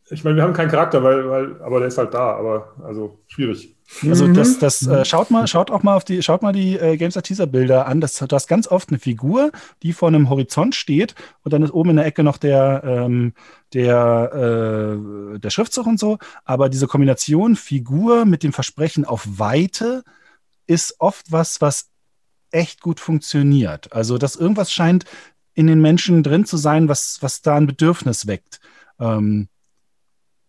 [0.10, 3.20] ich meine, wir haben keinen Charakter, weil, weil, aber der ist halt da, aber also
[3.28, 3.76] schwierig.
[4.04, 4.60] Also das, mhm.
[4.60, 7.48] das äh, schaut mal, schaut auch mal auf die, schaut mal die äh, Games Teaser
[7.48, 8.02] Bilder an.
[8.02, 11.72] Das, du hast ganz oft eine Figur, die vor einem Horizont steht und dann ist
[11.72, 13.34] oben in der Ecke noch der, ähm,
[13.74, 16.18] der, äh, der Schriftzug und so.
[16.44, 20.04] Aber diese Kombination Figur mit dem Versprechen auf Weite
[20.68, 21.90] ist oft was, was
[22.52, 23.94] echt gut funktioniert.
[23.94, 25.06] Also, dass irgendwas scheint
[25.54, 28.60] in den Menschen drin zu sein, was, was da ein Bedürfnis weckt.
[29.00, 29.48] Ähm,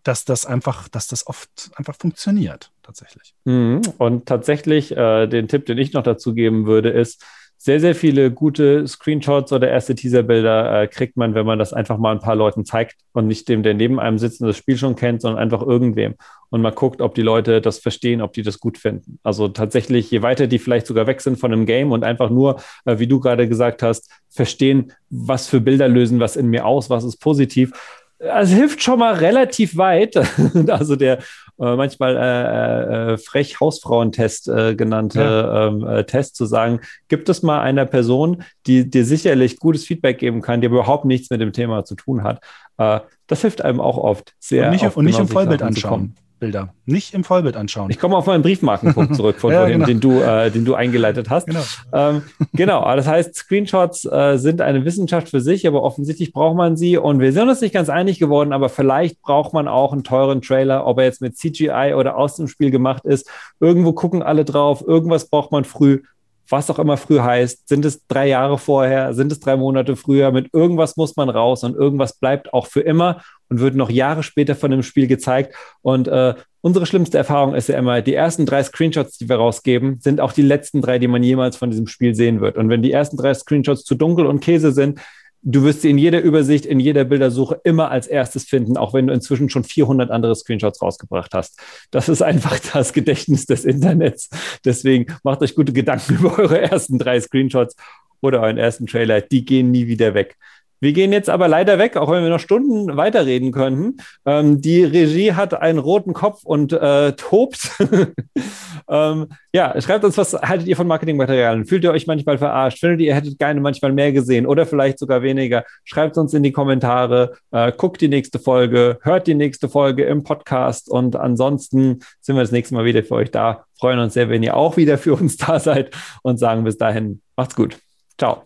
[0.09, 3.35] dass das einfach, dass das oft einfach funktioniert, tatsächlich.
[3.45, 3.83] Mhm.
[3.99, 7.23] Und tatsächlich, äh, den Tipp, den ich noch dazu geben würde, ist,
[7.61, 11.99] sehr, sehr viele gute Screenshots oder erste Teaserbilder äh, kriegt man, wenn man das einfach
[11.99, 14.79] mal ein paar Leuten zeigt und nicht dem, der neben einem sitzt und das Spiel
[14.79, 16.15] schon kennt, sondern einfach irgendwem.
[16.51, 19.19] Und man guckt, ob die Leute das verstehen, ob die das gut finden.
[19.25, 22.61] Also tatsächlich, je weiter die vielleicht sogar weg sind von einem Game und einfach nur,
[22.85, 26.91] äh, wie du gerade gesagt hast, verstehen, was für Bilder lösen was in mir aus,
[26.91, 27.73] was ist positiv,
[28.21, 30.17] also hilft schon mal relativ weit.
[30.69, 31.19] also der
[31.61, 35.67] äh, manchmal äh, äh, frech Hausfrauentest äh, genannte ja.
[35.69, 40.19] ähm, äh, Test zu sagen, gibt es mal einer Person, die dir sicherlich gutes Feedback
[40.19, 42.43] geben kann, die überhaupt nichts mit dem Thema zu tun hat.
[42.77, 44.67] Äh, das hilft einem auch oft sehr.
[44.67, 46.15] Und nicht, und nicht im Vollbild anschauen.
[46.39, 47.91] Bilder, nicht im Vollbild anschauen.
[47.91, 49.87] Ich komme auf meinen Briefmarkenpunkt zurück, von ja, vorhin, genau.
[49.87, 51.47] den, du, äh, den du eingeleitet hast.
[51.47, 52.23] Genau, ähm,
[52.53, 56.97] genau das heißt, Screenshots äh, sind eine Wissenschaft für sich, aber offensichtlich braucht man sie
[56.97, 60.43] und wir sind uns nicht ganz einig geworden, aber vielleicht braucht man auch einen teuren
[60.43, 63.29] Trailer, ob er jetzt mit CGI oder aus dem Spiel gemacht ist.
[63.61, 66.03] Irgendwo gucken alle drauf, irgendwas braucht man früh
[66.51, 67.69] was auch immer früh heißt.
[67.69, 69.15] Sind es drei Jahre vorher?
[69.15, 70.31] Sind es drei Monate früher?
[70.31, 74.23] Mit irgendwas muss man raus und irgendwas bleibt auch für immer und wird noch Jahre
[74.23, 75.55] später von dem Spiel gezeigt.
[75.83, 80.01] Und äh, unsere schlimmste Erfahrung ist ja immer, die ersten drei Screenshots, die wir rausgeben,
[80.01, 82.57] sind auch die letzten drei, die man jemals von diesem Spiel sehen wird.
[82.57, 85.01] Und wenn die ersten drei Screenshots zu dunkel und Käse sind,
[85.43, 89.07] du wirst sie in jeder Übersicht, in jeder Bildersuche immer als erstes finden, auch wenn
[89.07, 91.61] du inzwischen schon 400 andere Screenshots rausgebracht hast.
[91.91, 94.29] Das ist einfach das Gedächtnis des Internets.
[94.65, 97.77] Deswegen macht euch gute Gedanken über eure ersten drei Screenshots
[98.21, 99.21] oder euren ersten Trailer.
[99.21, 100.37] Die gehen nie wieder weg.
[100.81, 103.97] Wir gehen jetzt aber leider weg, auch wenn wir noch Stunden weiterreden könnten.
[104.25, 107.71] Ähm, die Regie hat einen roten Kopf und äh, tobt.
[108.89, 111.67] ähm, ja, schreibt uns, was haltet ihr von Marketingmaterialien?
[111.67, 112.79] Fühlt ihr euch manchmal verarscht?
[112.79, 115.65] Findet ihr, ihr hättet gerne manchmal mehr gesehen oder vielleicht sogar weniger?
[115.85, 120.23] Schreibt uns in die Kommentare, äh, guckt die nächste Folge, hört die nächste Folge im
[120.23, 123.65] Podcast und ansonsten sind wir das nächste Mal wieder für euch da.
[123.79, 127.21] Freuen uns sehr, wenn ihr auch wieder für uns da seid und sagen bis dahin,
[127.37, 127.79] macht's gut.
[128.17, 128.43] Ciao.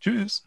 [0.00, 0.44] Tschüss.